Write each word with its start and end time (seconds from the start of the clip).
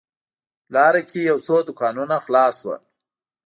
لاره 0.73 1.01
کې 1.09 1.19
یو 1.29 1.37
څو 1.47 1.55
دوکانونه 1.67 2.15
خلاص 2.25 2.57
و. 2.65 2.67